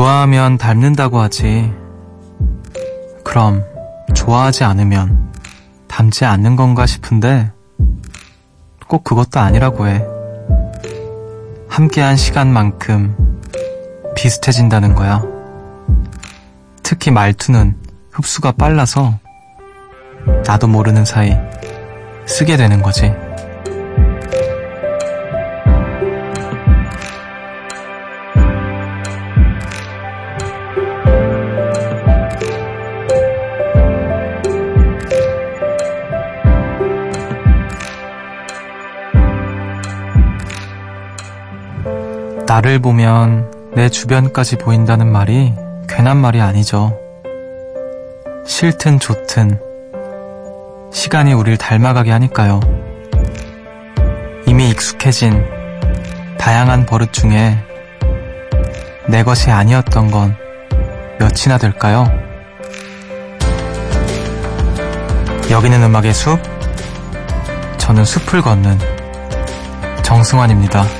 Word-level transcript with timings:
좋아하면 0.00 0.56
닮는다고 0.56 1.20
하지. 1.20 1.70
그럼 3.22 3.62
좋아하지 4.14 4.64
않으면 4.64 5.30
닮지 5.88 6.24
않는 6.24 6.56
건가 6.56 6.86
싶은데 6.86 7.52
꼭 8.86 9.04
그것도 9.04 9.40
아니라고 9.40 9.88
해. 9.88 10.02
함께한 11.68 12.16
시간만큼 12.16 13.14
비슷해진다는 14.16 14.94
거야. 14.94 15.22
특히 16.82 17.10
말투는 17.10 17.76
흡수가 18.10 18.52
빨라서 18.52 19.18
나도 20.46 20.66
모르는 20.66 21.04
사이 21.04 21.36
쓰게 22.24 22.56
되는 22.56 22.80
거지. 22.80 23.12
나를 42.60 42.78
보면 42.78 43.50
내 43.74 43.88
주변까지 43.88 44.56
보인다는 44.56 45.10
말이 45.10 45.54
괜한 45.88 46.18
말이 46.18 46.42
아니죠. 46.42 46.94
싫든 48.46 48.98
좋든 48.98 49.58
시간이 50.92 51.32
우릴 51.32 51.56
닮아가게 51.56 52.10
하니까요. 52.10 52.60
이미 54.46 54.68
익숙해진 54.68 55.42
다양한 56.36 56.84
버릇 56.84 57.14
중에 57.14 57.56
내 59.08 59.22
것이 59.24 59.50
아니었던 59.50 60.10
건 60.10 60.36
몇이나 61.18 61.56
될까요? 61.56 62.12
여기는 65.50 65.82
음악의 65.82 66.12
숲, 66.12 66.38
저는 67.78 68.04
숲을 68.04 68.42
걷는 68.42 68.78
정승환입니다. 70.02 70.99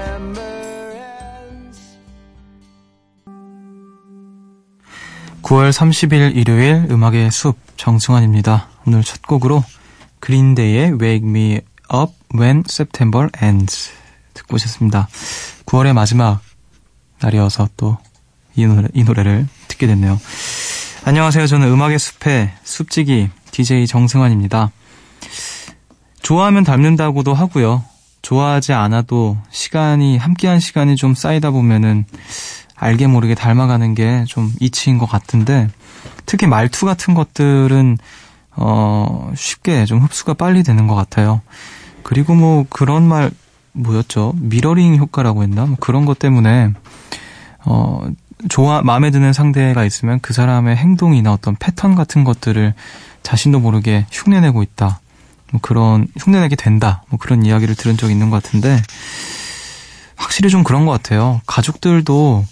9월 5.51 5.69
30일 5.73 6.37
일요일 6.37 6.87
음악의 6.89 7.29
숲 7.29 7.57
정승환입니다. 7.75 8.69
오늘 8.87 9.03
첫 9.03 9.21
곡으로 9.21 9.65
그린데이의 10.21 10.93
Wake 10.97 11.27
Me 11.27 11.59
Up 11.93 12.13
When 12.33 12.63
September 12.69 13.27
Ends 13.43 13.91
듣고 14.33 14.55
오셨습니다. 14.55 15.09
9월의 15.65 15.91
마지막 15.91 16.39
날이어서 17.19 17.67
또 17.75 17.97
이 18.55 18.65
노래, 18.65 18.87
이 18.93 19.03
노래를 19.03 19.47
듣게 19.67 19.87
됐네요. 19.87 20.19
안녕하세요. 21.03 21.47
저는 21.47 21.67
음악의 21.67 21.99
숲의 21.99 22.51
숲지기 22.63 23.29
DJ 23.51 23.87
정승환입니다. 23.87 24.71
좋아하면 26.21 26.63
닮는다고도 26.63 27.33
하고요. 27.33 27.83
좋아하지 28.21 28.71
않아도 28.73 29.37
시간이, 29.49 30.17
함께한 30.17 30.59
시간이 30.59 30.95
좀 30.95 31.15
쌓이다 31.15 31.51
보면은 31.51 32.05
알게 32.81 33.07
모르게 33.07 33.35
닮아가는 33.35 33.93
게 33.95 34.25
좀 34.27 34.51
이치인 34.59 34.97
것 34.97 35.05
같은데 35.05 35.69
특히 36.25 36.47
말투 36.47 36.85
같은 36.85 37.13
것들은 37.13 37.97
어 38.55 39.31
쉽게 39.35 39.85
좀 39.85 39.99
흡수가 39.99 40.33
빨리 40.33 40.63
되는 40.63 40.87
것 40.87 40.95
같아요. 40.95 41.41
그리고 42.03 42.33
뭐 42.33 42.65
그런 42.69 43.03
말 43.07 43.31
뭐였죠? 43.73 44.33
미러링 44.37 44.97
효과라고 44.97 45.43
했나? 45.43 45.65
뭐 45.65 45.77
그런 45.79 46.05
것 46.05 46.17
때문에 46.19 46.73
어 47.65 48.01
좋아 48.49 48.81
마음에 48.81 49.11
드는 49.11 49.31
상대가 49.33 49.85
있으면 49.85 50.19
그 50.19 50.33
사람의 50.33 50.75
행동이나 50.75 51.31
어떤 51.31 51.55
패턴 51.55 51.93
같은 51.95 52.23
것들을 52.23 52.73
자신도 53.23 53.59
모르게 53.59 54.05
흉내내고 54.11 54.63
있다. 54.63 54.99
뭐 55.51 55.61
그런 55.61 56.07
흉내내게 56.17 56.55
된다. 56.55 57.03
뭐 57.09 57.19
그런 57.19 57.45
이야기를 57.45 57.75
들은 57.75 57.95
적이 57.97 58.13
있는 58.13 58.29
것 58.31 58.41
같은데 58.41 58.81
확실히 60.15 60.49
좀 60.49 60.63
그런 60.63 60.85
것 60.85 60.91
같아요. 60.91 61.41
가족들도 61.45 62.45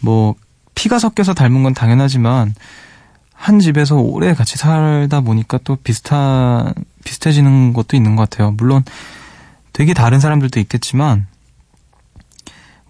뭐 0.00 0.34
피가 0.74 0.98
섞여서 0.98 1.34
닮은 1.34 1.62
건 1.62 1.74
당연하지만 1.74 2.54
한 3.34 3.58
집에서 3.58 3.96
오래 3.96 4.34
같이 4.34 4.58
살다 4.58 5.22
보니까 5.22 5.58
또 5.64 5.76
비슷한 5.76 6.74
비슷해지는 7.04 7.72
것도 7.72 7.96
있는 7.96 8.16
것 8.16 8.28
같아요. 8.28 8.50
물론 8.52 8.84
되게 9.72 9.94
다른 9.94 10.20
사람들도 10.20 10.60
있겠지만 10.60 11.26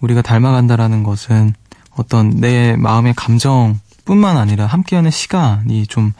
우리가 0.01 0.21
닮아간다라는 0.21 1.03
것은 1.03 1.53
어떤 1.91 2.29
내 2.29 2.75
마음의 2.75 3.13
감정뿐만 3.15 4.37
아니라 4.37 4.65
함께하는 4.65 5.11
시간이 5.11 5.87
좀 5.87 6.13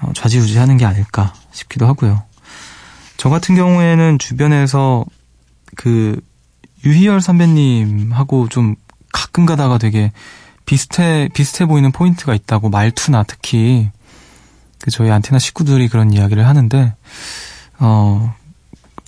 어, 0.00 0.12
좌지우지하는 0.14 0.76
게 0.76 0.84
아닐까 0.84 1.32
싶기도 1.52 1.86
하고요. 1.86 2.22
저 3.16 3.30
같은 3.30 3.54
경우에는 3.54 4.18
주변에서 4.18 5.04
그 5.76 6.20
유희열 6.84 7.20
선배님하고 7.20 8.48
좀 8.48 8.76
가끔 9.18 9.46
가다가 9.46 9.78
되게 9.78 10.12
비슷해 10.64 11.28
비슷해 11.34 11.66
보이는 11.66 11.90
포인트가 11.90 12.34
있다고 12.34 12.70
말투나 12.70 13.24
특히 13.24 13.90
그 14.78 14.92
저희 14.92 15.10
안테나 15.10 15.40
식구들이 15.40 15.88
그런 15.88 16.12
이야기를 16.12 16.46
하는데 16.46 16.94
어 17.80 18.32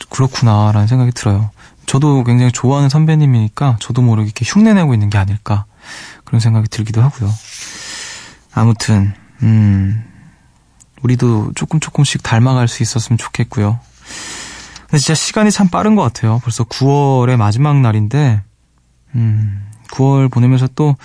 그렇구나라는 0.09 0.89
생각이 0.89 1.13
들어요. 1.13 1.51
저도 1.87 2.25
굉장히 2.25 2.51
좋아하는 2.51 2.89
선배님이니까 2.89 3.77
저도 3.79 4.03
모르게 4.03 4.27
이렇게 4.27 4.45
흉내내고 4.45 4.95
있는 4.95 5.11
게 5.11 5.19
아닐까 5.19 5.65
그런 6.25 6.41
생각이 6.41 6.67
들기도 6.69 7.03
하고요. 7.03 7.31
아무튼 8.53 9.15
음 9.45 10.05
우리도 11.03 11.53
조금 11.55 11.79
조금씩 11.79 12.25
닮아갈 12.25 12.67
수 12.67 12.83
있었으면 12.83 13.17
좋겠고요. 13.17 13.79
근데 14.89 14.99
진짜 14.99 15.15
시간이 15.15 15.53
참 15.53 15.69
빠른 15.69 15.95
것 15.95 16.03
같아요. 16.03 16.41
벌써 16.43 16.65
9월의 16.65 17.37
마지막 17.37 17.81
날인데 17.81 18.43
음 19.15 19.70
9월 19.93 20.31
보내면서 20.31 20.69
또 20.75 20.97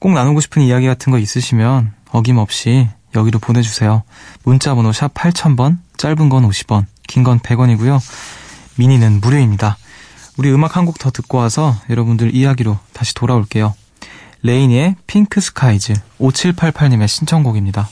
꼭 0.00 0.12
나누고 0.12 0.40
싶은 0.42 0.60
이야기 0.60 0.86
같은 0.86 1.10
거 1.10 1.18
있으시면 1.18 1.92
어김없이 2.10 2.90
여기로 3.14 3.38
보내주세요. 3.38 4.02
문자 4.42 4.74
번호 4.74 4.92
샵 4.92 5.14
8000번, 5.14 5.78
짧은 5.96 6.28
건 6.28 6.46
50원, 6.46 6.84
긴 7.08 7.24
건 7.24 7.38
100원이고요. 7.40 7.98
미니는 8.76 9.22
무료입니다. 9.22 9.78
우리 10.36 10.52
음악 10.52 10.76
한 10.76 10.84
곡 10.84 10.98
더 10.98 11.10
듣고 11.10 11.38
와서 11.38 11.74
여러분들 11.88 12.34
이야기로 12.34 12.78
다시 12.92 13.14
돌아올게요. 13.14 13.72
레이니의 14.42 14.96
핑크 15.06 15.40
스카이즈 15.40 15.94
5788님의 16.20 17.08
신청곡입니다. 17.08 17.88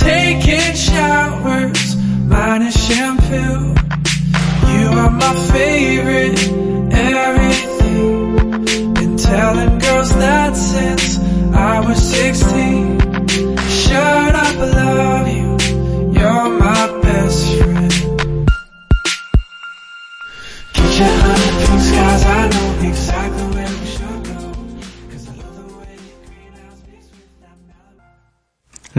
Taking 0.00 0.74
showers, 0.74 1.96
minus 2.26 2.76
shampoo. 2.86 3.74
You 4.72 4.88
are 5.00 5.10
my 5.10 5.34
favorite, 5.52 6.40
everything. 6.92 8.34
Been 8.94 9.16
telling 9.16 9.78
girls 9.78 10.10
that 10.16 10.56
since 10.56 11.18
I 11.54 11.80
was 11.86 11.98
16. 11.98 12.99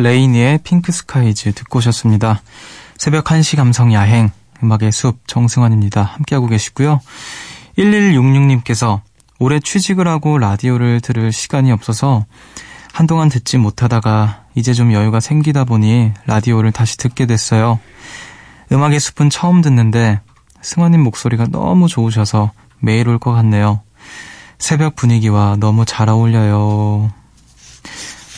LANY의 0.01 0.59
Pink 0.63 0.91
Skies 0.91 1.53
듣고 1.53 1.79
오셨습니다. 1.79 2.41
새벽 2.97 3.25
1시 3.25 3.55
감성 3.57 3.93
야행, 3.93 4.29
음악의 4.63 4.91
숲 4.91 5.27
정승환입니다. 5.27 6.03
함께하고 6.03 6.47
계시고요. 6.47 6.99
1166님께서 7.77 9.01
올해 9.39 9.59
취직을 9.59 10.07
하고 10.07 10.37
라디오를 10.37 11.01
들을 11.01 11.31
시간이 11.31 11.71
없어서 11.71 12.25
한동안 12.93 13.29
듣지 13.29 13.57
못하다가 13.57 14.43
이제 14.53 14.73
좀 14.73 14.91
여유가 14.91 15.19
생기다 15.19 15.63
보니 15.63 16.11
라디오를 16.25 16.71
다시 16.71 16.97
듣게 16.97 17.25
됐어요. 17.25 17.79
음악의 18.71 18.99
숲은 18.99 19.29
처음 19.29 19.61
듣는데 19.61 20.19
승환님 20.61 21.01
목소리가 21.01 21.47
너무 21.47 21.87
좋으셔서 21.87 22.51
매일 22.79 23.07
올 23.07 23.17
것 23.19 23.33
같네요. 23.33 23.81
새벽 24.59 24.95
분위기와 24.95 25.55
너무 25.59 25.85
잘 25.85 26.09
어울려요. 26.09 27.11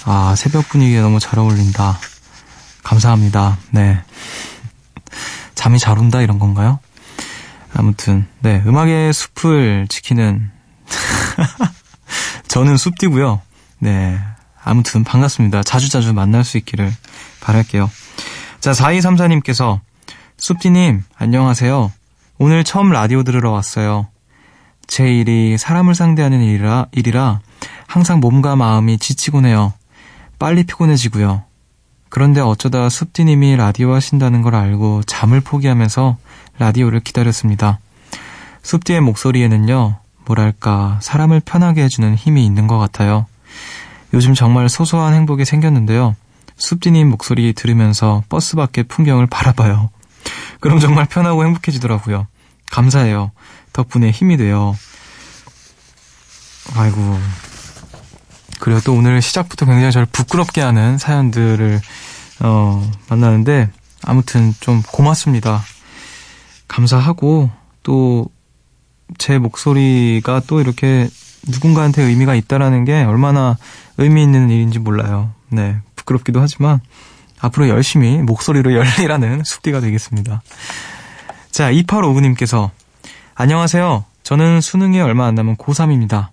아, 0.06 0.36
새벽 0.36 0.70
분위기에 0.70 1.02
너무 1.02 1.20
잘 1.20 1.40
어울린다. 1.40 1.98
감사합니다. 2.84 3.58
네. 3.72 4.02
잠이 5.56 5.80
잘 5.80 5.98
온다 5.98 6.22
이런 6.22 6.40
건가요? 6.40 6.80
아무튼 7.74 8.28
네 8.42 8.62
음악의 8.66 9.14
숲을 9.14 9.88
지키는 9.88 10.52
저는 12.48 12.78
숲디고요. 12.78 13.42
네 13.80 14.20
아무튼 14.64 15.04
반갑습니다. 15.04 15.64
자주 15.64 15.90
자주 15.90 16.14
만날 16.14 16.44
수 16.44 16.58
있기를 16.58 16.92
바랄게요. 17.42 17.90
자 18.60 18.72
4234님께서 18.72 19.80
숲디님 20.38 21.04
안녕하세요. 21.16 21.92
오늘 22.38 22.64
처음 22.64 22.92
라디오 22.92 23.24
들으러 23.24 23.52
왔어요. 23.52 24.08
제 24.86 25.08
일이 25.08 25.58
사람을 25.58 25.96
상대하는 25.96 26.42
일이라, 26.42 26.88
일이라 26.92 27.40
항상 27.88 28.20
몸과 28.20 28.56
마음이 28.56 28.98
지치곤 28.98 29.46
해요. 29.46 29.74
빨리 30.44 30.66
피곤해지고요. 30.66 31.46
그런데 32.10 32.42
어쩌다 32.42 32.90
숲디님이 32.90 33.56
라디오 33.56 33.94
하신다는 33.94 34.42
걸 34.42 34.56
알고 34.56 35.04
잠을 35.04 35.40
포기하면서 35.40 36.18
라디오를 36.60 37.00
기다렸습니다. 37.00 37.80
숲디의 38.62 39.00
목소리에는요, 39.00 40.00
뭐랄까, 40.26 41.00
사람을 41.02 41.40
편하게 41.46 41.84
해주는 41.84 42.16
힘이 42.16 42.46
있는 42.46 42.68
것 42.68 42.78
같아요. 42.78 43.26
요즘 44.14 44.34
정말 44.34 44.68
소소한 44.68 45.14
행복이 45.14 45.46
생겼는데요. 45.46 46.14
숲디님 46.58 47.10
목소리 47.10 47.54
들으면서 47.54 48.22
버스 48.28 48.58
밖의 48.58 48.84
풍경을 48.90 49.28
바라봐요. 49.28 49.92
그럼 50.60 50.80
정말 50.82 51.06
편하고 51.06 51.46
행복해지더라고요. 51.46 52.28
감사해요. 52.70 53.32
덕분에 53.72 54.12
힘이 54.12 54.36
돼요. 54.36 54.76
아이고. 56.76 57.18
그래요. 58.64 58.80
또 58.86 58.94
오늘 58.94 59.22
시작부터 59.22 59.66
굉장히 59.66 59.92
저를 59.92 60.08
부끄럽게 60.10 60.62
하는 60.62 60.98
사연들을, 60.98 61.82
어, 62.44 62.92
만나는데, 63.10 63.70
아무튼 64.06 64.54
좀 64.62 64.82
고맙습니다. 64.90 65.62
감사하고, 66.70 67.50
또, 67.84 68.30
제 69.18 69.38
목소리가 69.38 70.44
또 70.48 70.62
이렇게 70.62 71.10
누군가한테 71.46 72.04
의미가 72.04 72.36
있다라는 72.36 72.86
게 72.86 73.04
얼마나 73.04 73.58
의미 73.98 74.24
있는 74.24 74.50
일인지 74.50 74.80
몰라요. 74.80 75.34
네. 75.50 75.76
부끄럽기도 75.98 76.40
하지만, 76.40 76.80
앞으로 77.42 77.68
열심히 77.68 78.20
목소리로 78.20 78.76
열리라는 78.76 79.42
숙디가 79.46 79.82
되겠습니다. 79.82 80.42
자, 81.52 81.70
2859님께서 81.70 82.70
안녕하세요. 83.36 84.06
저는 84.24 84.62
수능이 84.62 85.02
얼마 85.02 85.26
안 85.26 85.36
남은 85.36 85.58
고3입니다. 85.58 86.30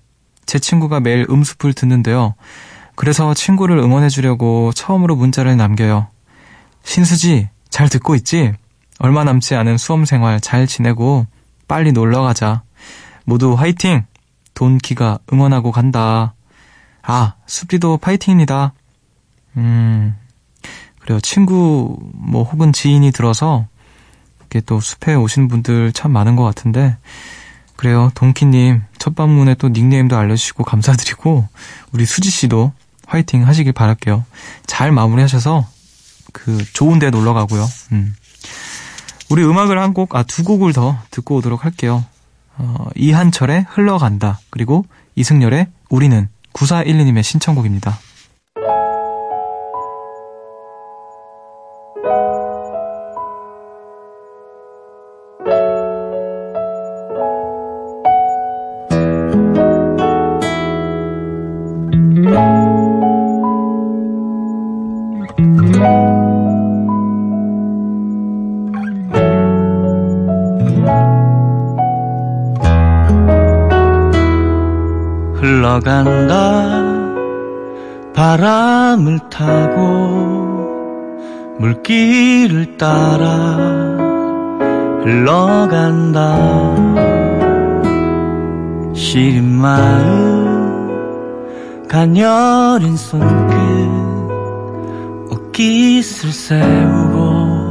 제 0.51 0.59
친구가 0.59 0.99
매일 0.99 1.29
음습을 1.31 1.75
듣는데요. 1.75 2.35
그래서 2.97 3.35
친구를 3.35 3.79
응원해 3.79 4.09
주려고 4.09 4.73
처음으로 4.73 5.15
문자를 5.15 5.57
남겨요. 5.57 6.09
신수지, 6.83 7.49
잘 7.69 7.89
듣고 7.89 8.17
있지? 8.17 8.53
얼마 8.99 9.23
남지 9.23 9.55
않은 9.55 9.79
수험 9.79 10.05
생활 10.05 10.41
잘 10.41 10.67
지내고 10.67 11.29
빨리 11.69 11.93
놀러 11.93 12.23
가자. 12.23 12.63
모두 13.25 13.55
화이팅! 13.55 14.07
돈키가 14.55 15.21
응원하고 15.33 15.71
간다. 15.71 16.35
아, 17.01 17.35
숲디도 17.47 17.99
파이팅입니다. 17.99 18.73
음, 19.57 20.17
그래요. 20.99 21.21
친구, 21.21 21.97
뭐, 22.13 22.43
혹은 22.43 22.73
지인이 22.73 23.13
들어서, 23.13 23.69
이렇게 24.41 24.61
또 24.63 24.81
숲에 24.81 25.15
오신 25.15 25.47
분들 25.47 25.93
참 25.93 26.11
많은 26.11 26.35
것 26.35 26.43
같은데, 26.43 26.97
그래요. 27.81 28.11
동키님, 28.15 28.83
첫 28.99 29.15
방문에 29.15 29.55
또 29.55 29.71
닉네임도 29.71 30.15
알려주시고 30.15 30.65
감사드리고, 30.65 31.49
우리 31.93 32.05
수지씨도 32.05 32.75
화이팅 33.07 33.47
하시길 33.47 33.73
바랄게요. 33.73 34.23
잘 34.67 34.93
마무리 34.93 35.23
하셔서, 35.23 35.67
그, 36.35 36.63
좋은 36.75 36.99
데 36.99 37.09
놀러 37.09 37.33
가고요. 37.33 37.67
음. 37.93 38.15
우리 39.31 39.43
음악을 39.43 39.79
한 39.79 39.95
곡, 39.95 40.15
아, 40.15 40.25
두 40.25 40.45
곡을 40.45 40.75
더 40.75 40.99
듣고 41.11 41.37
오도록 41.37 41.65
할게요. 41.65 42.05
어, 42.59 42.89
이한철의 42.97 43.65
흘러간다. 43.71 44.41
그리고 44.51 44.85
이승열의 45.15 45.69
우리는 45.89 46.29
9412님의 46.53 47.23
신청곡입니다. 47.23 47.99
흘러간다. 75.81 76.91
바람을 78.15 79.19
타고 79.31 79.81
물길을 81.59 82.77
따라 82.77 83.27
흘러간다. 85.03 86.37
시린 88.95 89.45
마음 89.45 90.91
가녀린 91.89 92.97
손끝 92.97 93.51
옷깃을 95.31 96.33
세우고 96.33 97.71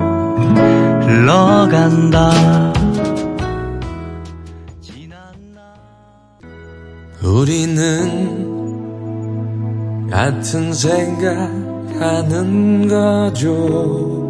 흘러간다 1.02 2.79
우리는 7.30 8.50
같은 10.10 10.74
생각하는 10.74 11.28
거죠. 12.88 14.28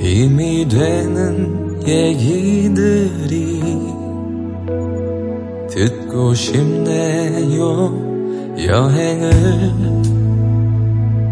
힘이 0.00 0.68
되는 0.68 1.82
얘기들이 1.86 3.60
듣고 5.68 6.32
싶네요. 6.34 7.92
여행을 8.56 9.30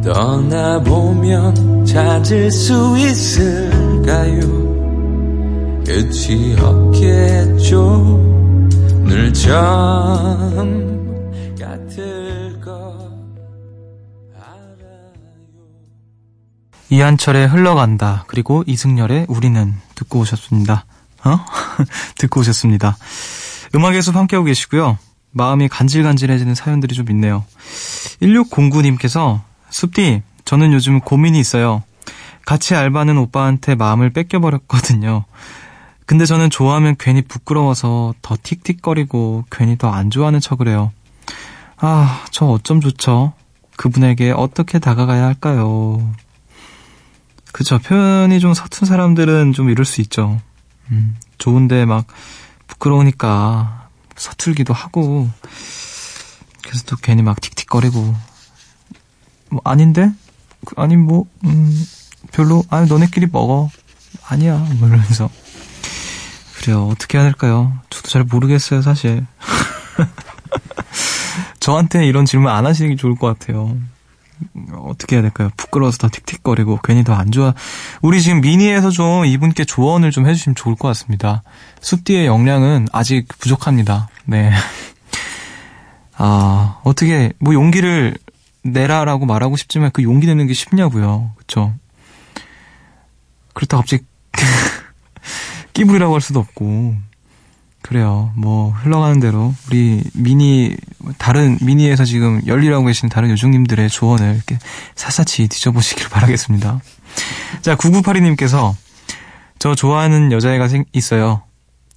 떠나보면 0.02 1.84
찾을 1.84 2.50
수 2.50 2.96
있을까요? 2.98 4.40
끝이 5.86 6.56
없겠죠. 6.60 8.27
늘 9.08 9.32
처음 9.32 10.98
같을 11.58 12.60
거 12.60 13.10
알아요. 14.36 15.12
이한철의 16.90 17.48
흘러간다. 17.48 18.24
그리고 18.26 18.62
이승열의 18.66 19.24
우리는 19.28 19.74
듣고 19.94 20.20
오셨습니다. 20.20 20.84
어? 21.24 21.38
듣고 22.16 22.40
오셨습니다. 22.40 22.98
음악의 23.74 24.02
숲 24.02 24.14
함께하고 24.14 24.44
계시고요. 24.44 24.98
마음이 25.30 25.68
간질간질해지는 25.68 26.54
사연들이 26.54 26.94
좀 26.94 27.10
있네요. 27.10 27.44
1609님께서 28.20 29.40
숲디, 29.70 30.22
저는 30.44 30.72
요즘 30.74 31.00
고민이 31.00 31.40
있어요. 31.40 31.82
같이 32.44 32.74
알바는 32.74 33.16
오빠한테 33.16 33.74
마음을 33.74 34.10
뺏겨버렸거든요. 34.10 35.24
근데 36.08 36.24
저는 36.24 36.48
좋아하면 36.48 36.96
괜히 36.98 37.20
부끄러워서 37.20 38.14
더 38.22 38.34
틱틱거리고 38.42 39.44
괜히 39.50 39.76
더 39.76 39.90
안 39.90 40.08
좋아하는 40.08 40.40
척을 40.40 40.66
해요. 40.66 40.90
아, 41.76 42.24
저 42.30 42.46
어쩜 42.46 42.80
좋죠? 42.80 43.34
그분에게 43.76 44.30
어떻게 44.30 44.78
다가가야 44.78 45.22
할까요? 45.26 46.14
그쵸. 47.52 47.78
표현이 47.78 48.40
좀 48.40 48.54
서툰 48.54 48.88
사람들은 48.88 49.52
좀 49.52 49.68
이럴 49.68 49.84
수 49.84 50.00
있죠. 50.00 50.40
음, 50.90 51.14
좋은데 51.36 51.84
막 51.84 52.06
부끄러우니까 52.68 53.90
서툴기도 54.16 54.72
하고, 54.72 55.28
그래서 56.62 56.84
또 56.86 56.96
괜히 56.96 57.20
막 57.22 57.38
틱틱거리고, 57.38 58.14
뭐 59.50 59.60
아닌데? 59.62 60.10
아니, 60.76 60.96
뭐, 60.96 61.26
음, 61.44 61.86
별로, 62.32 62.64
아니, 62.70 62.88
너네끼리 62.88 63.26
먹어. 63.30 63.70
아니야. 64.26 64.56
뭐 64.78 64.88
이러면서. 64.88 65.28
그래요. 66.60 66.88
어떻게 66.88 67.18
해야 67.18 67.24
될까요? 67.24 67.72
저도 67.90 68.08
잘 68.08 68.24
모르겠어요, 68.24 68.82
사실. 68.82 69.26
저한테 71.60 72.06
이런 72.06 72.24
질문 72.24 72.52
안 72.52 72.66
하시는 72.66 72.90
게 72.90 72.96
좋을 72.96 73.14
것 73.16 73.38
같아요. 73.38 73.76
어떻게 74.76 75.16
해야 75.16 75.22
될까요? 75.22 75.50
부끄러워서 75.56 75.98
더 75.98 76.08
틱틱거리고 76.08 76.78
괜히 76.82 77.04
더 77.04 77.14
안 77.14 77.30
좋아. 77.32 77.54
우리 78.02 78.22
지금 78.22 78.40
미니에서 78.40 78.90
좀 78.90 79.24
이분께 79.24 79.64
조언을 79.64 80.10
좀 80.10 80.26
해주시면 80.28 80.54
좋을 80.54 80.76
것 80.76 80.88
같습니다. 80.88 81.42
숲디의 81.80 82.26
역량은 82.26 82.88
아직 82.92 83.26
부족합니다. 83.38 84.08
네. 84.24 84.52
아, 86.16 86.78
어떻게, 86.84 87.32
뭐 87.38 87.54
용기를 87.54 88.16
내라라고 88.62 89.26
말하고 89.26 89.56
싶지만 89.56 89.90
그 89.92 90.02
용기 90.02 90.26
내는 90.26 90.46
게 90.46 90.54
쉽냐고요. 90.54 91.30
그쵸? 91.36 91.72
그렇다 93.54 93.76
갑자기 93.78 94.04
끼부리라고 95.78 96.14
할 96.14 96.20
수도 96.20 96.40
없고. 96.40 96.96
그래요. 97.82 98.32
뭐 98.34 98.70
흘러가는 98.70 99.20
대로 99.20 99.54
우리 99.68 100.02
미니 100.12 100.76
다른 101.16 101.56
미니에서 101.60 102.04
지금 102.04 102.42
열리라고 102.46 102.84
계시는 102.84 103.08
다른 103.08 103.30
요정님들의 103.30 103.88
조언을 103.88 104.34
이렇게 104.34 104.58
샅샅이 104.96 105.46
뒤져보시길 105.48 106.08
바라겠습니다. 106.08 106.80
자, 107.62 107.76
9982님께서 107.76 108.74
저 109.60 109.74
좋아하는 109.76 110.32
여자애가 110.32 110.68
생, 110.68 110.84
있어요. 110.92 111.42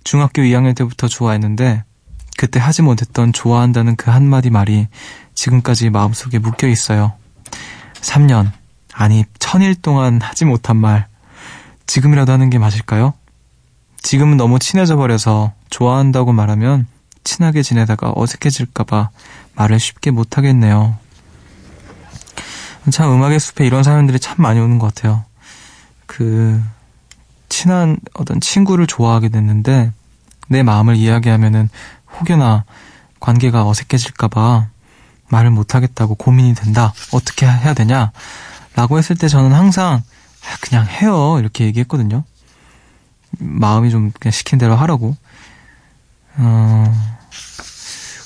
중학교 0.03 0.43
2학년 0.43 0.75
때부터 0.75 1.07
좋아했는데 1.07 1.83
그때 2.37 2.59
하지 2.59 2.83
못했던 2.83 3.33
좋아한다는 3.33 3.95
그 3.95 4.11
한마디 4.11 4.49
말이 4.51 4.87
지금까지 5.33 5.89
마음속에 5.89 6.37
묶여 6.37 6.67
있어요. 6.67 7.13
3년, 8.01 8.51
아니, 8.93 9.25
천일 9.39 9.75
동안 9.75 10.21
하지 10.21 10.45
못한 10.45 10.77
말, 10.77 11.07
지금이라도 11.87 12.31
하는 12.31 12.49
게 12.49 12.57
맞을까요? 12.57 13.13
지금은 14.01 14.37
너무 14.37 14.59
친해져 14.59 14.95
버려서 14.95 15.53
좋아한다고 15.69 16.33
말하면 16.33 16.87
친하게 17.23 17.61
지내다가 17.61 18.13
어색해질까봐 18.15 19.09
말을 19.55 19.79
쉽게 19.79 20.11
못하겠네요. 20.11 20.97
참 22.91 23.11
음악의 23.11 23.39
숲에 23.39 23.65
이런 23.65 23.83
사연들이 23.83 24.19
참 24.19 24.37
많이 24.39 24.59
오는 24.59 24.79
것 24.79 24.93
같아요. 24.93 25.23
그, 26.07 26.61
친한 27.47 27.97
어떤 28.13 28.39
친구를 28.39 28.87
좋아하게 28.87 29.29
됐는데 29.29 29.91
내 30.47 30.63
마음을 30.63 30.95
이야기하면은 30.95 31.69
혹여나 32.19 32.65
관계가 33.19 33.67
어색해질까봐 33.67 34.67
말을 35.29 35.51
못하겠다고 35.51 36.15
고민이 36.15 36.55
된다. 36.55 36.93
어떻게 37.13 37.45
해야 37.45 37.73
되냐? 37.73 38.11
라고 38.75 38.97
했을 38.97 39.15
때 39.15 39.27
저는 39.27 39.53
항상 39.53 40.01
아, 40.43 40.57
그냥 40.61 40.87
해요. 40.87 41.37
이렇게 41.39 41.65
얘기했거든요. 41.65 42.23
마음이 43.39 43.89
좀 43.89 44.11
그냥 44.19 44.31
시킨 44.31 44.59
대로 44.59 44.75
하라고. 44.75 45.15
어, 46.37 46.93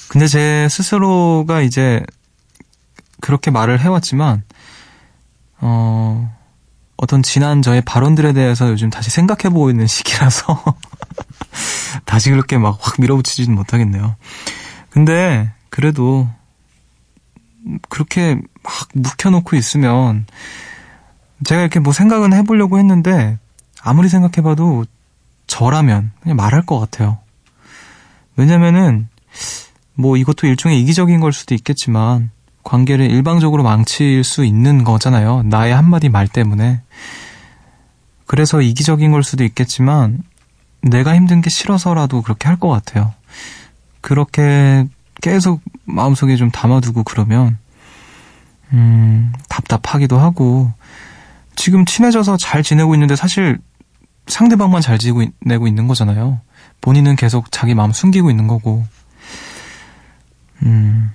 근데 0.09 0.27
제 0.27 0.67
스스로가 0.69 1.61
이제 1.61 2.03
그렇게 3.21 3.51
말을 3.51 3.79
해왔지만, 3.79 4.43
어, 5.59 6.31
어떤 6.97 7.23
지난 7.23 7.61
저의 7.61 7.81
발언들에 7.81 8.33
대해서 8.33 8.69
요즘 8.69 8.89
다시 8.89 9.09
생각해보고 9.09 9.69
있는 9.69 9.87
시기라서, 9.87 10.63
다시 12.05 12.29
그렇게 12.29 12.57
막 12.57 12.77
확 12.81 12.95
밀어붙이지는 12.99 13.55
못하겠네요. 13.55 14.15
근데, 14.89 15.51
그래도, 15.69 16.29
그렇게 17.89 18.35
막 18.63 18.73
묵혀놓고 18.93 19.55
있으면, 19.55 20.25
제가 21.43 21.61
이렇게 21.61 21.79
뭐 21.79 21.91
생각은 21.91 22.33
해보려고 22.33 22.77
했는데, 22.79 23.37
아무리 23.81 24.07
생각해봐도 24.07 24.85
저라면 25.55 26.11
그냥 26.21 26.35
말할 26.35 26.65
것 26.65 26.79
같아요. 26.79 27.17
왜냐면은, 28.35 29.07
뭐 29.93 30.17
이것도 30.17 30.47
일종의 30.47 30.81
이기적인 30.81 31.21
걸 31.21 31.31
수도 31.31 31.55
있겠지만, 31.55 32.29
관계를 32.63 33.09
일방적으로 33.09 33.63
망칠 33.63 34.25
수 34.25 34.43
있는 34.43 34.83
거잖아요. 34.83 35.43
나의 35.43 35.73
한마디 35.73 36.09
말 36.09 36.27
때문에. 36.27 36.81
그래서 38.25 38.61
이기적인 38.61 39.11
걸 39.13 39.23
수도 39.23 39.45
있겠지만, 39.45 40.23
내가 40.81 41.15
힘든 41.15 41.39
게 41.39 41.49
싫어서라도 41.49 42.21
그렇게 42.21 42.49
할 42.49 42.57
것 42.57 42.67
같아요. 42.67 43.13
그렇게 44.01 44.85
계속 45.21 45.61
마음속에 45.85 46.35
좀 46.35 46.51
담아두고 46.51 47.03
그러면, 47.03 47.57
음, 48.73 49.31
답답하기도 49.47 50.19
하고, 50.19 50.73
지금 51.55 51.85
친해져서 51.85 52.35
잘 52.35 52.61
지내고 52.61 52.93
있는데 52.95 53.15
사실 53.15 53.57
상대방만 54.27 54.81
잘 54.81 54.97
지내고 54.97 55.67
있는 55.67 55.87
거잖아요. 55.87 56.39
본인은 56.81 57.15
계속 57.15 57.51
자기 57.51 57.73
마음 57.75 57.91
숨기고 57.91 58.29
있는 58.29 58.47
거고. 58.47 58.85
음, 60.63 61.11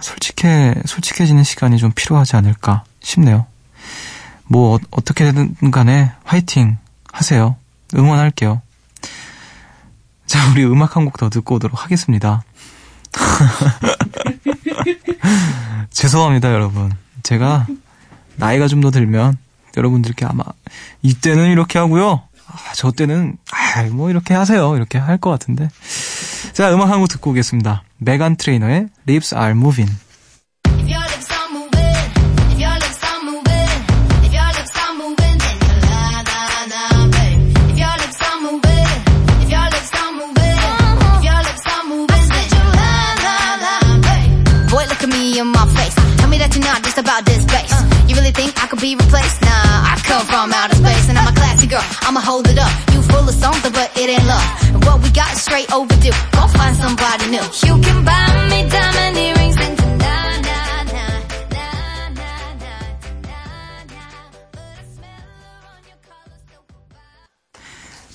솔직해, 0.00 0.74
솔직해지는 0.84 1.44
시간이 1.44 1.78
좀 1.78 1.92
필요하지 1.94 2.36
않을까 2.36 2.84
싶네요. 3.00 3.46
뭐, 4.48 4.78
어, 4.90 5.04
떻게든 5.04 5.70
간에 5.70 6.12
화이팅 6.24 6.78
하세요. 7.12 7.56
응원할게요. 7.94 8.60
자, 10.26 10.50
우리 10.50 10.64
음악 10.64 10.96
한 10.96 11.04
곡 11.04 11.18
더 11.18 11.30
듣고 11.30 11.54
오도록 11.56 11.82
하겠습니다. 11.84 12.42
죄송합니다, 15.90 16.52
여러분. 16.52 16.92
제가 17.22 17.66
나이가 18.36 18.68
좀 18.68 18.80
더 18.80 18.90
들면 18.90 19.38
여러분들께 19.76 20.24
아마 20.26 20.44
이때는 21.02 21.50
이렇게 21.50 21.78
하고요. 21.78 22.22
아, 22.48 22.56
저 22.74 22.90
때는 22.92 23.36
아, 23.52 23.82
뭐 23.90 24.10
이렇게 24.10 24.34
하세요. 24.34 24.76
이렇게 24.76 24.98
할 24.98 25.18
것 25.18 25.30
같은데. 25.30 25.68
자, 26.52 26.72
음악 26.72 26.90
한 26.90 27.00
곡 27.00 27.08
듣고 27.08 27.30
오겠습니다. 27.30 27.82
메간 27.98 28.36
트레이너의 28.36 28.88
Lips 29.08 29.34
Are 29.34 29.50
Moving. 29.52 29.92
I'ma 52.16 52.24
hold 52.24 52.48
it 52.48 52.56
up. 52.56 52.72
You 52.94 53.02
full 53.02 53.28
of 53.28 53.34
something, 53.34 53.72
but 53.72 53.92
it 53.94 54.08
ain't 54.08 54.24
love. 54.24 54.40
And 54.72 54.82
what 54.86 55.02
we 55.02 55.10
got 55.10 55.32
is 55.32 55.42
straight 55.42 55.70
overdue. 55.70 56.16
Go 56.32 56.48
find 56.48 56.74
somebody 56.76 57.28
new. 57.28 57.44
You 57.60 57.76
can 57.84 58.04
buy 58.08 58.32
me 58.48 58.64
diamond 58.70 59.18
earrings 59.18 59.58
and 59.60 59.76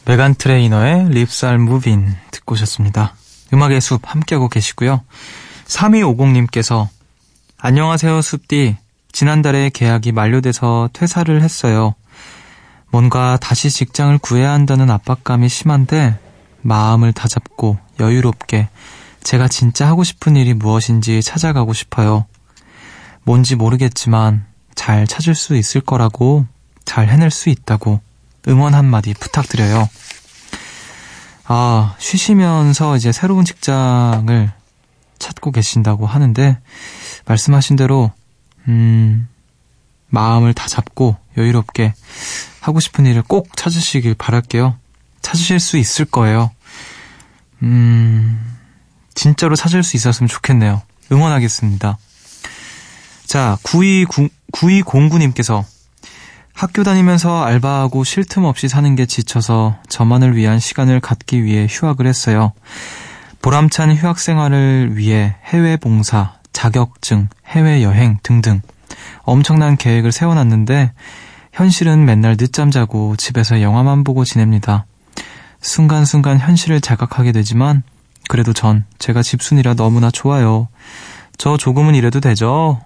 메간 0.08 0.34
트레이너의 0.34 1.10
립살 1.12 1.60
무빈 1.60 2.16
듣고 2.32 2.54
오셨습니다. 2.54 3.14
음악의 3.54 3.80
숲 3.82 4.02
함께하고 4.04 4.50
계시고요. 4.50 5.04
3250님께서 5.68 6.88
안녕하세요 7.60 8.22
숲디 8.22 8.78
지난달에 9.12 9.70
계약이 9.70 10.12
만료돼서 10.12 10.90
퇴사를 10.92 11.42
했어요. 11.42 11.94
뭔가 12.92 13.38
다시 13.38 13.70
직장을 13.70 14.18
구해야 14.20 14.52
한다는 14.52 14.92
압박감이 14.92 15.48
심한데 15.50 16.20
마음을 16.62 17.14
다잡고 17.14 17.78
여유롭게 18.00 18.68
제가 19.24 19.48
진짜 19.48 19.88
하고 19.88 20.04
싶은 20.04 20.36
일이 20.36 20.54
무엇인지 20.54 21.22
찾아가고 21.22 21.74
싶어요. 21.74 22.26
뭔지 23.24 23.56
모르겠지만 23.56 24.46
잘 24.76 25.08
찾을 25.08 25.36
수 25.36 25.56
있을 25.56 25.82
거라고 25.82 26.46
잘 26.86 27.08
해낼 27.08 27.32
수 27.32 27.50
있다고 27.50 28.02
응원 28.48 28.74
한마디 28.74 29.14
부탁드려요. 29.14 29.88
아, 31.46 31.96
쉬시면서 31.98 32.98
이제 32.98 33.12
새로운 33.12 33.46
직장을 33.46 34.52
찾고 35.20 35.52
계신다고 35.52 36.08
하는데 36.08 36.58
말씀하신 37.26 37.76
대로 37.76 38.12
음, 38.68 39.28
마음을 40.08 40.54
다 40.54 40.68
잡고 40.68 41.16
여유롭게 41.38 41.94
하고 42.60 42.80
싶은 42.80 43.06
일을 43.06 43.24
꼭 43.24 43.56
찾으시길 43.56 44.16
바랄게요. 44.16 44.76
찾으실 45.22 45.60
수 45.60 45.78
있을 45.78 46.06
거예요. 46.06 46.52
음, 47.64 48.58
진짜로 49.14 49.56
찾을 49.56 49.84
수 49.84 49.98
있었으면 49.98 50.28
좋겠네요. 50.28 50.82
응원하겠습니다. 51.12 51.98
자, 53.26 53.58
9209, 53.64 54.30
9209님께서 54.52 55.64
학교 56.54 56.84
다니면서 56.84 57.44
알바하고 57.44 58.04
쉴 58.04 58.26
틈 58.26 58.44
없이 58.44 58.68
사는 58.68 58.96
게 58.96 59.06
지쳐서 59.06 59.78
저만을 59.90 60.36
위한 60.36 60.60
시간을 60.60 61.00
갖기 61.00 61.44
위해 61.44 61.66
휴학을 61.70 62.06
했어요. 62.06 62.54
보람찬 63.42 63.96
휴학 63.96 64.20
생활을 64.20 64.98
위해 64.98 65.36
해외 65.46 65.78
봉사, 65.78 66.34
자격증, 66.54 67.30
해외여행 67.48 68.20
등등 68.22 68.62
엄청난 69.24 69.78
계획을 69.78 70.12
세워놨는데 70.12 70.94
현실은 71.54 72.06
맨날 72.06 72.38
늦잠 72.38 72.72
자고 72.72 73.16
집에서 73.16 73.62
영화만 73.62 74.04
보고 74.04 74.24
지냅니다. 74.24 74.86
순간순간 75.62 76.40
현실을 76.40 76.82
자각하게 76.82 77.32
되지만 77.34 77.84
그래도 78.30 78.54
전 78.54 78.86
제가 79.00 79.22
집순이라 79.22 79.76
너무나 79.76 80.10
좋아요. 80.10 80.70
저 81.38 81.58
조금은 81.58 81.96
이래도 81.96 82.20
되죠? 82.20 82.82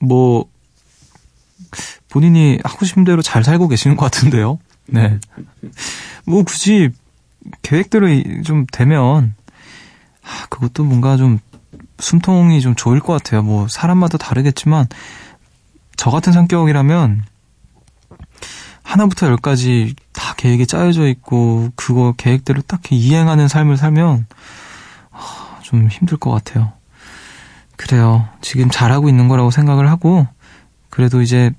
뭐 0.00 0.46
본인이 2.08 2.58
하고 2.64 2.86
싶은 2.86 3.04
대로 3.04 3.20
잘 3.20 3.42
살고 3.44 3.68
계시는 3.68 3.96
것 3.96 4.04
같은데요. 4.10 4.58
네. 4.86 5.18
뭐 6.24 6.42
굳이 6.44 6.90
계획대로 7.62 8.08
이- 8.08 8.42
좀 8.44 8.64
되면 8.72 9.34
아, 10.22 10.46
그것도 10.48 10.84
뭔가 10.84 11.16
좀 11.16 11.38
숨통이 11.98 12.60
좀 12.60 12.74
좋을 12.74 13.00
것 13.00 13.12
같아요. 13.12 13.42
뭐 13.42 13.68
사람마다 13.68 14.18
다르겠지만 14.18 14.86
저 15.96 16.10
같은 16.10 16.32
성격이라면 16.32 17.24
하나부터 18.82 19.26
열까지 19.26 19.94
다 20.12 20.34
계획이 20.36 20.66
짜여져 20.66 21.08
있고 21.08 21.70
그거 21.74 22.14
계획대로 22.16 22.62
딱히 22.62 22.96
이행하는 22.96 23.46
삶을 23.46 23.76
살면 23.76 24.26
아, 25.10 25.58
좀 25.62 25.88
힘들 25.88 26.16
것 26.16 26.30
같아요. 26.30 26.72
그래요. 27.76 28.28
지금 28.40 28.70
잘하고 28.70 29.08
있는 29.08 29.28
거라고 29.28 29.50
생각을 29.50 29.90
하고 29.90 30.26
그래도 30.88 31.20
이제 31.20 31.50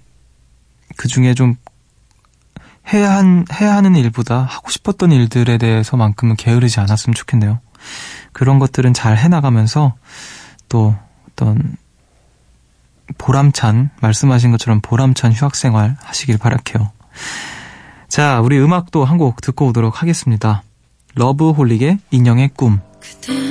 그 0.98 1.08
중에 1.08 1.34
좀 1.34 1.56
해야, 2.92 3.16
한, 3.16 3.46
해야 3.54 3.76
하는 3.76 3.96
일보다 3.96 4.42
하고 4.42 4.72
싶었던 4.72 5.12
일들에 5.12 5.58
대해서만큼은 5.58 6.36
게으르지 6.36 6.80
않았으면 6.80 7.14
좋겠네요. 7.14 7.60
그런 8.34 8.60
것들은 8.60 8.94
잘 8.94 9.18
해나가면서 9.18 9.96
또 10.68 10.96
어떤 11.32 11.78
보람찬, 13.18 13.90
말씀하신 14.02 14.52
것처럼 14.52 14.82
보람찬 14.82 15.34
휴학생활 15.34 15.98
하시길 16.02 16.38
바랄게요. 16.38 16.92
자, 18.08 18.40
우리 18.42 18.60
음악도 18.60 19.06
한 19.06 19.18
곡 19.18 19.42
듣고 19.42 19.68
오도록 19.68 20.02
하겠습니다. 20.02 20.64
러브홀릭의 21.16 22.00
인형의 22.12 22.52
꿈. 22.56 22.80
그댄 23.02 23.49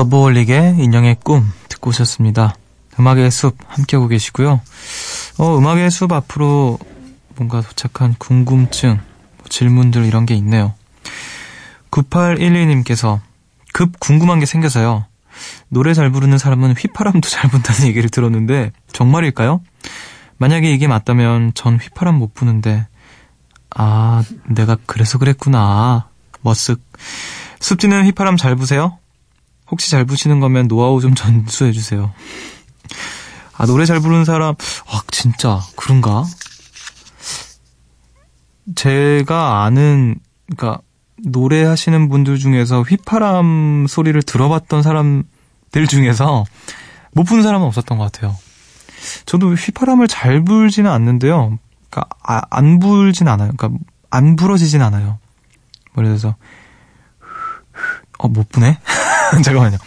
러브홀릭의 0.00 0.76
인형의 0.78 1.18
꿈 1.22 1.52
듣고 1.68 1.90
오셨습니다. 1.90 2.54
음악의 2.98 3.30
숲 3.30 3.56
함께하고 3.66 4.08
계시고요. 4.08 4.62
어, 5.38 5.58
음악의 5.58 5.90
숲 5.90 6.12
앞으로 6.12 6.78
뭔가 7.36 7.60
도착한 7.60 8.14
궁금증, 8.18 8.94
뭐 8.94 9.46
질문들 9.50 10.06
이런 10.06 10.24
게 10.24 10.34
있네요. 10.36 10.72
9812님께서 11.90 13.20
급 13.74 14.00
궁금한 14.00 14.40
게 14.40 14.46
생겨서요. 14.46 15.04
노래 15.68 15.92
잘 15.92 16.10
부르는 16.10 16.38
사람은 16.38 16.76
휘파람도 16.78 17.28
잘 17.28 17.50
분다는 17.50 17.86
얘기를 17.88 18.08
들었는데 18.08 18.72
정말일까요? 18.92 19.60
만약에 20.38 20.72
이게 20.72 20.88
맞다면 20.88 21.52
전 21.54 21.76
휘파람 21.76 22.14
못 22.14 22.32
부는데 22.32 22.86
아 23.68 24.22
내가 24.48 24.78
그래서 24.86 25.18
그랬구나 25.18 26.08
머쓱 26.42 26.80
숲지는 27.60 28.06
휘파람 28.06 28.38
잘 28.38 28.56
부세요? 28.56 28.99
혹시 29.70 29.90
잘 29.90 30.04
부시는 30.04 30.40
거면 30.40 30.68
노하우 30.68 31.00
좀 31.00 31.14
전수해 31.16 31.72
주세요. 31.72 32.12
아, 33.56 33.66
노래 33.66 33.84
잘 33.84 34.00
부르는 34.00 34.24
사람, 34.24 34.54
아, 34.88 35.02
진짜, 35.10 35.60
그런가? 35.76 36.24
제가 38.74 39.64
아는, 39.64 40.16
그니까, 40.46 40.78
노래하시는 41.22 42.08
분들 42.08 42.38
중에서 42.38 42.80
휘파람 42.80 43.86
소리를 43.86 44.22
들어봤던 44.22 44.82
사람들 44.82 45.86
중에서 45.88 46.44
못 47.12 47.24
부는 47.24 47.42
사람은 47.42 47.66
없었던 47.66 47.98
것 47.98 48.10
같아요. 48.10 48.34
저도 49.26 49.52
휘파람을 49.52 50.08
잘 50.08 50.42
불지는 50.42 50.90
않는데요. 50.90 51.58
그니까, 51.90 52.08
아, 52.22 52.40
안 52.48 52.78
불진 52.78 53.28
않아요. 53.28 53.52
그니까, 53.54 53.76
안 54.08 54.36
부러지진 54.36 54.80
않아요. 54.80 55.18
뭐, 55.92 56.02
예를 56.02 56.16
들어서, 56.16 56.36
어, 58.20 58.28
못 58.28 58.50
부네? 58.50 58.78
잠깐만요. 59.42 59.78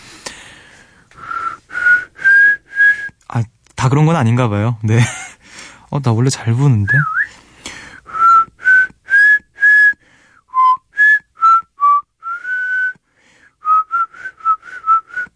아, 3.28 3.44
다 3.76 3.90
그런 3.90 4.08
건 4.08 4.16
아닌가 4.16 4.50
봐요. 4.50 4.78
네. 4.82 5.00
어, 5.92 6.00
나 6.02 6.12
원래 6.12 6.32
잘 6.32 6.52
부는데? 6.54 6.92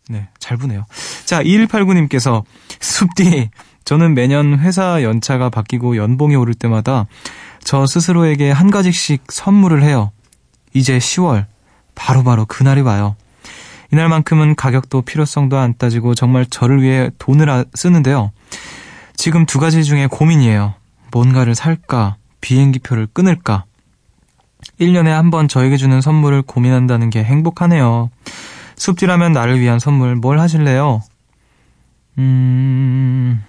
네, 0.09 0.29
잘 0.39 0.57
부네요. 0.57 0.85
자, 1.25 1.43
2189님께서, 1.43 2.43
숲디, 2.79 3.51
저는 3.85 4.15
매년 4.15 4.57
회사 4.57 5.03
연차가 5.03 5.49
바뀌고 5.49 5.97
연봉이 5.97 6.35
오를 6.35 6.55
때마다 6.55 7.05
저 7.63 7.85
스스로에게 7.85 8.49
한 8.49 8.71
가지씩 8.71 9.25
선물을 9.29 9.83
해요. 9.83 10.11
이제 10.73 10.97
10월, 10.97 11.45
바로 11.97 12.23
바로 12.23 12.45
그날이 12.45 12.81
와요. 12.81 13.15
이날만큼은 13.91 14.55
가격도 14.55 15.01
필요성도 15.01 15.57
안 15.57 15.73
따지고 15.77 16.13
정말 16.13 16.45
저를 16.45 16.81
위해 16.83 17.09
돈을 17.17 17.49
아- 17.49 17.65
쓰는데요. 17.73 18.31
지금 19.15 19.45
두 19.45 19.59
가지 19.59 19.83
중에 19.83 20.07
고민이에요. 20.07 20.75
뭔가를 21.11 21.55
살까, 21.55 22.17
비행기표를 22.41 23.07
끊을까. 23.13 23.65
1년에 24.79 25.07
한 25.07 25.31
번 25.31 25.47
저에게 25.47 25.77
주는 25.77 25.99
선물을 26.01 26.43
고민한다는 26.43 27.09
게 27.09 27.23
행복하네요. 27.23 28.09
숲지라면 28.75 29.31
나를 29.31 29.59
위한 29.59 29.79
선물 29.79 30.15
뭘 30.15 30.39
하실래요? 30.39 31.01
음, 32.19 33.43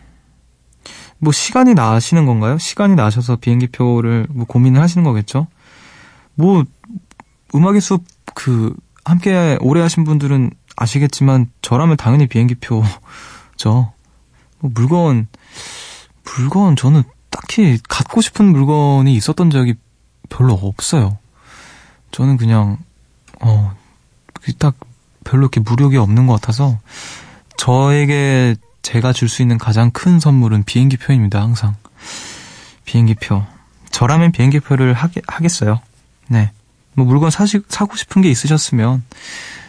뭐 1.19 1.33
시간이 1.33 1.75
나시는 1.75 2.27
건가요? 2.27 2.59
시간이 2.59 2.95
나셔서 2.95 3.37
비행기표를 3.37 4.27
뭐 4.31 4.47
고민을 4.47 4.81
하시는 4.81 5.03
거겠죠? 5.05 5.49
뭐 6.35 6.65
음악의 7.55 7.81
숲 7.81 8.05
그 8.39 8.73
함께 9.05 9.59
오래 9.61 9.81
하신 9.81 10.05
분들은 10.05 10.53
아시겠지만 10.77 11.51
저라면 11.61 11.97
당연히 11.97 12.29
비행기표죠. 12.29 12.85
뭐 13.59 13.93
물건 14.61 15.27
물건 16.25 16.77
저는 16.77 17.03
딱히 17.31 17.81
갖고 17.89 18.21
싶은 18.21 18.45
물건이 18.45 19.13
있었던 19.17 19.51
적이 19.51 19.75
별로 20.29 20.55
없어요. 20.55 21.19
저는 22.13 22.37
그냥 22.37 22.79
어딱 23.41 24.77
별로 25.25 25.43
이렇게 25.43 25.59
무력이 25.59 25.97
없는 25.97 26.29
것 26.29 26.35
같아서 26.35 26.79
저에게 27.57 28.55
제가 28.83 29.13
줄 29.13 29.29
수 29.29 29.43
있는 29.43 29.59
가장 29.59 29.91
큰 29.91 30.21
선물은 30.21 30.63
비행기표입니다. 30.63 31.43
항상 31.43 31.75
비행기표. 32.85 33.45
저라면 33.91 34.31
비행기표를 34.31 34.95
하게, 34.95 35.23
하겠어요. 35.27 35.81
네. 36.29 36.53
뭐 36.99 37.07
물건 37.07 37.31
사시, 37.31 37.61
사고 37.69 37.97
싶은 37.97 38.23
게 38.23 38.29
있으셨으면 38.31 39.05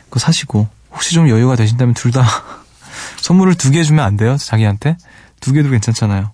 그거 0.05 0.19
사시고 0.19 0.67
혹시 0.91 1.13
좀 1.13 1.29
여유가 1.29 1.55
되신다면 1.55 1.93
둘 1.93 2.11
다 2.11 2.25
선물을 3.21 3.53
두 3.55 3.71
개 3.71 3.83
주면 3.83 4.03
안 4.03 4.17
돼요? 4.17 4.35
자기한테? 4.37 4.97
두 5.39 5.53
개도 5.53 5.69
괜찮잖아요. 5.69 6.31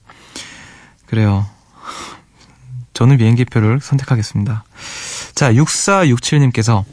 그래요. 1.05 1.45
저는 2.93 3.17
비행기표를 3.17 3.81
선택하겠습니다. 3.81 4.63
자, 5.35 5.51
6467님께서 5.51 6.85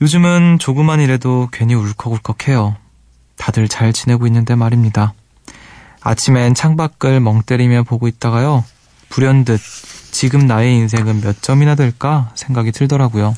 요즘은 0.00 0.58
조그만 0.58 1.00
일에도 1.00 1.48
괜히 1.52 1.74
울컥울컥해요. 1.74 2.76
다들 3.36 3.68
잘 3.68 3.92
지내고 3.92 4.26
있는데 4.26 4.54
말입니다. 4.54 5.12
아침엔 6.00 6.54
창밖을 6.54 7.20
멍 7.20 7.42
때리며 7.42 7.82
보고 7.82 8.08
있다가요. 8.08 8.64
불현듯 9.10 9.60
지금 10.12 10.46
나의 10.46 10.76
인생은 10.76 11.22
몇 11.22 11.42
점이나 11.42 11.74
될까 11.74 12.30
생각이 12.36 12.70
들더라고요. 12.70 13.34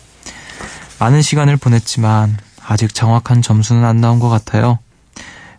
많은 0.98 1.22
시간을 1.22 1.56
보냈지만 1.56 2.36
아직 2.66 2.92
정확한 2.92 3.40
점수는 3.40 3.84
안 3.84 3.98
나온 3.98 4.18
것 4.18 4.28
같아요. 4.28 4.78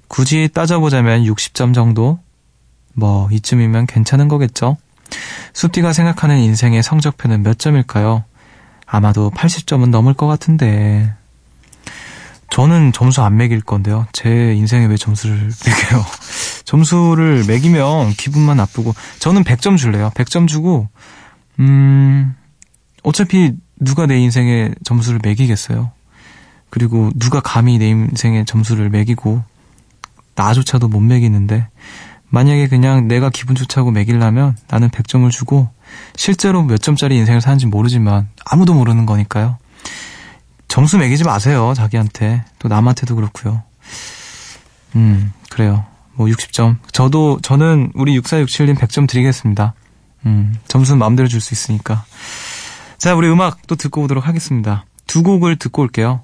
굳이 0.08 0.50
따져보자면 0.54 1.24
60점 1.24 1.74
정도? 1.74 2.20
뭐 2.94 3.28
이쯤이면 3.32 3.88
괜찮은 3.88 4.28
거겠죠? 4.28 4.78
숲디가 5.54 5.94
생각하는 5.94 6.38
인생의 6.40 6.84
성적표는 6.84 7.44
몇 7.44 7.58
점일까요? 7.58 8.24
아마도 8.86 9.32
80점은 9.32 9.90
넘을 9.90 10.14
것 10.14 10.28
같은데. 10.28 11.14
저는 12.50 12.92
점수 12.94 13.22
안 13.22 13.38
매길 13.38 13.62
건데요. 13.62 14.06
제 14.12 14.54
인생에 14.54 14.86
왜 14.86 14.98
점수를 14.98 15.36
매겨요? 15.38 16.06
점수를 16.66 17.46
매기면 17.48 18.12
기분만 18.12 18.58
나쁘고, 18.58 18.94
저는 19.20 19.44
100점 19.44 19.78
줄래요. 19.78 20.12
100점 20.16 20.48
주고, 20.48 20.90
음, 21.60 22.36
어차피 23.04 23.54
누가 23.80 24.06
내 24.06 24.18
인생에 24.20 24.72
점수를 24.84 25.20
매기겠어요. 25.24 25.92
그리고 26.70 27.12
누가 27.16 27.40
감히 27.40 27.78
내 27.78 27.88
인생에 27.88 28.44
점수를 28.46 28.90
매기고, 28.90 29.44
나조차도 30.36 30.88
못 30.90 31.00
매기는데, 31.00 31.68
만약에 32.30 32.68
그냥 32.68 33.08
내가 33.08 33.30
기분 33.30 33.56
좋자고 33.56 33.92
매기려면 33.92 34.58
나는 34.68 34.90
100점을 34.90 35.30
주고, 35.32 35.70
실제로 36.16 36.64
몇 36.64 36.82
점짜리 36.82 37.16
인생을 37.16 37.40
사는지 37.40 37.68
모르지만, 37.68 38.28
아무도 38.46 38.74
모르는 38.74 39.06
거니까요. 39.06 39.58
점수 40.68 40.98
매기지 40.98 41.24
마세요, 41.24 41.74
자기한테. 41.76 42.44
또 42.60 42.68
남한테도 42.68 43.16
그렇고요. 43.16 43.64
음, 44.96 45.32
그래요. 45.50 45.86
뭐 46.16 46.28
60점. 46.28 46.78
저도 46.92 47.40
저는 47.42 47.92
우리 47.94 48.18
6467님 48.20 48.76
100점 48.76 49.08
드리겠습니다. 49.08 49.74
음, 50.26 50.56
점수는 50.68 50.98
마음대로 51.00 51.28
줄 51.28 51.40
수 51.42 51.54
있으니까. 51.54 52.06
자, 52.98 53.14
우리 53.16 53.30
음악 53.30 53.68
또 53.68 53.76
듣고 53.76 54.02
오도록 54.04 54.28
하겠습니다. 54.28 54.86
두 55.06 55.22
곡을 55.24 55.58
듣고 55.58 55.84
올게요. 55.84 56.22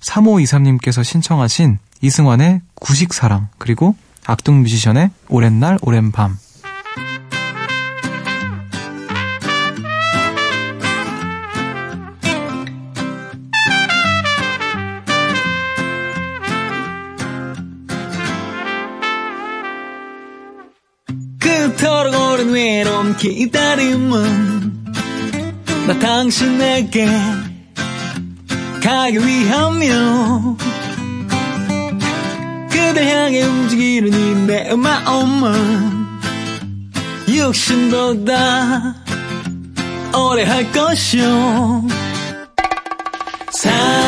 3523님께서 0.00 1.02
신청하신 1.02 1.78
이승환의 2.02 2.60
구식사랑 2.74 3.48
그리고 3.58 3.96
악동 4.26 4.62
뮤지션의 4.62 5.10
오랜 5.28 5.58
날 5.58 5.78
오랜 5.82 6.12
밤. 6.12 6.38
외로움 23.08 23.16
기다림은 23.16 24.84
나 25.86 25.98
당신에게 25.98 27.06
가기 28.82 29.18
위하며 29.18 30.56
그댈 32.70 33.06
향해 33.08 33.42
움직이는 33.42 34.12
이내 34.12 34.74
마음은 34.74 36.08
육신보다 37.28 38.94
오래 40.14 40.44
할 40.44 40.70
것이요. 40.72 41.86
사랑 43.52 44.07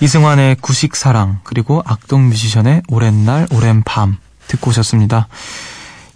이승환의 0.00 0.56
구식사랑 0.60 1.40
그리고 1.42 1.82
악동 1.84 2.28
뮤지션의 2.28 2.82
오랜 2.88 3.24
날 3.24 3.46
오랜 3.52 3.82
밤 3.84 4.16
듣고 4.46 4.70
오셨습니다. 4.70 5.28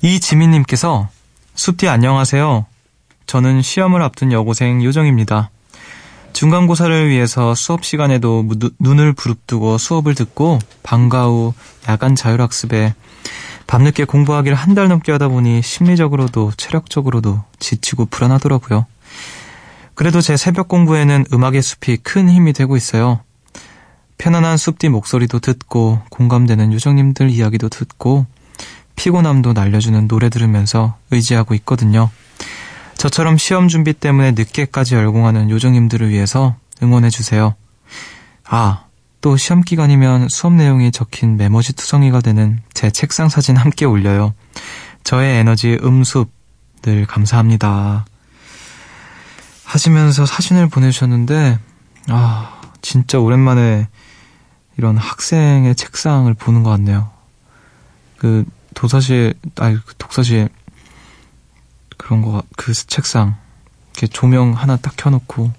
이지민님께서 0.03 1.09
숲디 1.55 1.89
안녕하세요. 1.89 2.67
저는 3.27 3.63
시험을 3.63 4.03
앞둔 4.03 4.31
여고생 4.33 4.83
요정입니다. 4.85 5.51
중간고사를 6.33 7.09
위해서 7.11 7.55
수업 7.55 7.85
시간에도 7.85 8.43
무- 8.43 8.71
눈을 8.79 9.13
부릅뜨고 9.13 9.79
수업을 9.79 10.15
듣고 10.15 10.61
방과 10.83 11.27
후 11.27 11.53
야간 11.89 12.15
자율학습에 12.17 12.95
밤늦게 13.67 14.05
공부하기를 14.05 14.57
한 14.57 14.75
달 14.75 14.89
넘게 14.89 15.13
하다 15.13 15.29
보니 15.29 15.61
심리적으로도 15.63 16.53
체력적으로도 16.57 17.43
지치고 17.59 18.07
불안하더라고요. 18.07 18.87
그래도 19.95 20.21
제 20.21 20.37
새벽 20.37 20.69
공부에는 20.69 21.27
음악의 21.33 21.61
숲이 21.63 21.99
큰 21.99 22.31
힘이 22.31 22.53
되고 22.55 22.77
있어요. 22.77 23.21
편안한 24.23 24.57
숲뒤 24.57 24.89
목소리도 24.89 25.41
듣고 25.41 26.01
공감되는 26.11 26.73
요정님들 26.73 27.29
이야기도 27.29 27.69
듣고 27.69 28.25
피곤함도 28.95 29.53
날려주는 29.53 30.07
노래 30.07 30.29
들으면서 30.29 30.97
의지하고 31.11 31.55
있거든요. 31.55 32.09
저처럼 32.97 33.37
시험 33.37 33.67
준비 33.67 33.93
때문에 33.93 34.31
늦게까지 34.31 34.95
열공하는 34.95 35.51
요정님들을 35.51 36.09
위해서 36.11 36.55
응원해주세요. 36.81 37.57
아, 38.45 38.85
또 39.21 39.37
시험 39.37 39.61
기간이면 39.61 40.29
수업 40.29 40.53
내용이 40.53 40.93
적힌 40.93 41.37
메모지 41.37 41.73
투성이가 41.73 42.21
되는 42.21 42.61
제 42.75 42.93
책상 42.93 43.29
사진 43.29 43.57
함께 43.57 43.87
올려요. 43.87 44.35
저의 45.03 45.39
에너지 45.39 45.77
음숲 45.83 46.31
늘 46.83 47.07
감사합니다. 47.07 48.05
하시면서 49.65 50.27
사진을 50.27 50.69
보내주셨는데, 50.69 51.59
아, 52.07 52.61
진짜 52.83 53.19
오랜만에 53.19 53.89
이런 54.77 54.97
학생의 54.97 55.75
책상을 55.75 56.33
보는 56.35 56.63
것 56.63 56.71
같네요. 56.71 57.11
그 58.19 58.45
도서실, 58.75 59.35
아니 59.57 59.77
그 59.85 59.95
독서실 59.99 60.49
그런 61.97 62.23
거, 62.23 62.43
그 62.57 62.73
책상 62.73 63.37
이렇게 63.93 64.07
조명 64.07 64.53
하나 64.53 64.77
딱 64.77 64.95
켜놓고 64.97 65.53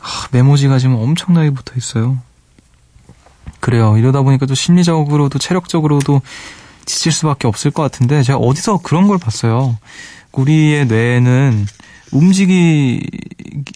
아, 0.00 0.28
메모지가 0.32 0.78
지금 0.78 0.94
엄청나게 0.96 1.50
붙어 1.50 1.74
있어요. 1.76 2.18
그래요. 3.60 3.98
이러다 3.98 4.22
보니까 4.22 4.46
또 4.46 4.54
심리적으로도 4.54 5.38
체력적으로도 5.38 6.22
지칠 6.84 7.10
수밖에 7.10 7.48
없을 7.48 7.70
것 7.70 7.82
같은데 7.82 8.22
제가 8.22 8.38
어디서 8.38 8.78
그런 8.78 9.08
걸 9.08 9.18
봤어요. 9.18 9.76
우리의 10.32 10.86
뇌는 10.86 11.66
움직이 12.12 13.04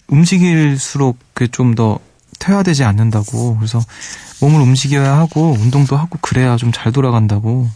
움직일수록 0.07 1.17
그 1.33 1.47
좀 1.49 1.75
더 1.75 1.99
퇴화되지 2.41 2.83
않는다고. 2.83 3.55
그래서 3.57 3.79
몸을 4.41 4.59
움직여야 4.61 5.15
하고 5.17 5.55
운동도 5.59 5.95
하고 5.95 6.17
그래야 6.21 6.57
좀 6.57 6.71
잘 6.73 6.91
돌아간다고. 6.91 7.69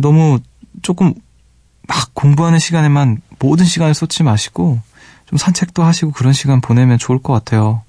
너무 0.00 0.38
조금 0.82 1.14
막 1.88 2.14
공부하는 2.14 2.58
시간에만 2.58 3.20
모든 3.38 3.64
시간을 3.64 3.94
쏟지 3.94 4.22
마시고 4.22 4.78
좀 5.26 5.36
산책도 5.38 5.82
하시고 5.82 6.12
그런 6.12 6.32
시간 6.32 6.60
보내면 6.60 6.98
좋을 6.98 7.20
것 7.20 7.32
같아요. 7.32 7.82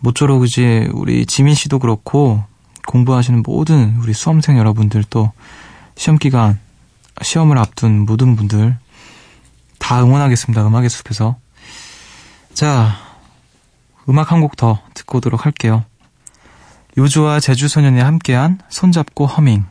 모쪼록 0.00 0.44
이제 0.44 0.88
우리 0.92 1.26
지민 1.26 1.54
씨도 1.54 1.78
그렇고 1.78 2.42
공부하시는 2.86 3.42
모든 3.44 3.96
우리 4.00 4.12
수험생 4.12 4.58
여러분들도 4.58 5.32
시험 5.96 6.18
기간 6.18 6.58
시험을 7.22 7.58
앞둔 7.58 8.06
모든 8.06 8.36
분들 8.36 8.76
다 9.78 10.02
응원하겠습니다. 10.02 10.66
음악의 10.66 10.88
숲에서. 10.88 11.36
자, 12.54 12.96
음악 14.08 14.32
한 14.32 14.40
곡 14.40 14.56
더 14.56 14.80
듣고 14.94 15.18
오도록 15.18 15.44
할게요. 15.46 15.84
요조와 16.96 17.40
제주소년이 17.40 18.00
함께한 18.00 18.60
손잡고 18.68 19.26
허밍. 19.26 19.64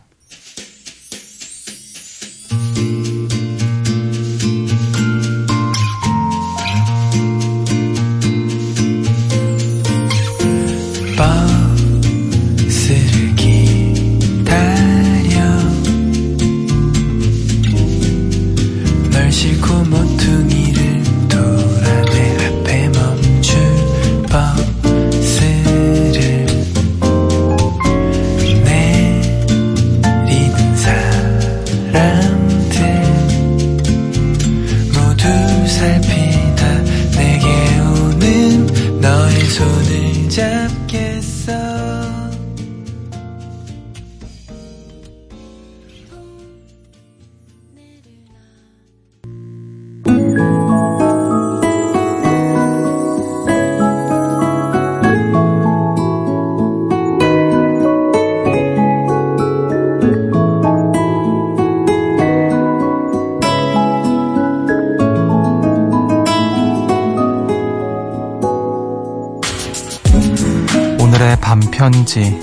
편지 71.78 72.36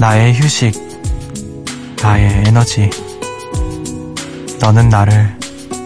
나의 0.00 0.34
휴식, 0.34 0.74
나의 2.02 2.42
에너지. 2.48 2.90
너는 4.60 4.88
나를 4.88 5.38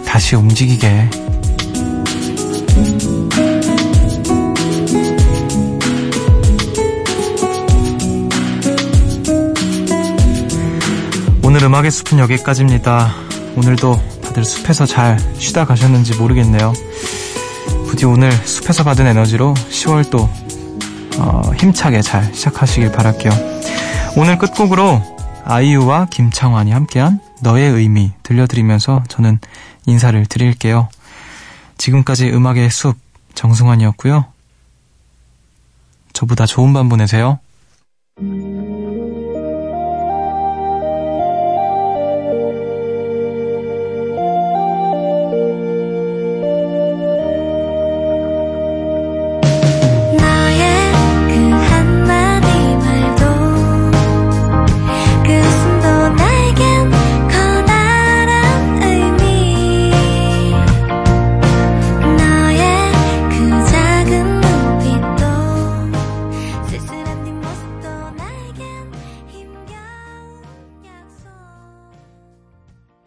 다시 0.06 0.36
움직이게 0.36 0.88
해. 0.88 1.10
오늘 11.44 11.62
음악의 11.64 11.90
숲은 11.90 12.18
여기까지입니다. 12.20 13.14
오늘도 13.56 14.09
다들 14.30 14.44
숲에서 14.44 14.86
잘 14.86 15.18
쉬다 15.38 15.64
가셨는지 15.64 16.14
모르겠네요. 16.14 16.72
부디 17.88 18.06
오늘 18.06 18.30
숲에서 18.30 18.84
받은 18.84 19.04
에너지로 19.06 19.54
10월도 19.54 20.28
어, 21.18 21.42
힘차게 21.58 22.00
잘 22.00 22.32
시작하시길 22.32 22.92
바랄게요. 22.92 23.32
오늘 24.16 24.38
끝곡으로 24.38 25.02
아이유와 25.44 26.06
김창완이 26.10 26.70
함께한 26.70 27.20
너의 27.42 27.72
의미 27.72 28.12
들려드리면서 28.22 29.02
저는 29.08 29.40
인사를 29.86 30.24
드릴게요. 30.26 30.88
지금까지 31.76 32.30
음악의 32.30 32.70
숲 32.70 32.96
정승환이었고요. 33.34 34.26
저보다 36.12 36.46
좋은 36.46 36.72
밤 36.72 36.88
보내세요. 36.88 37.40